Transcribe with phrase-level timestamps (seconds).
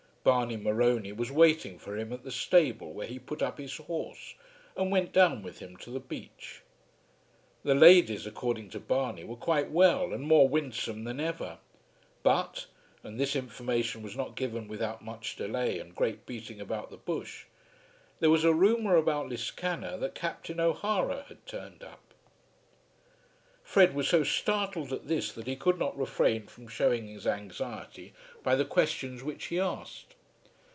[0.23, 4.35] Barney Morony was waiting for him at the stable where he put up his horse,
[4.77, 6.61] and went down with him to the beach.
[7.63, 11.57] The ladies, according to Barney, were quite well and more winsome than ever.
[12.21, 12.67] But,
[13.01, 17.45] and this information was not given without much delay and great beating about the bush,
[18.19, 21.99] there was a rumour about Liscannor that Captain O'Hara had "turned up."
[23.63, 28.13] Fred was so startled at this that he could not refrain from showing his anxiety
[28.43, 30.13] by the questions which he asked.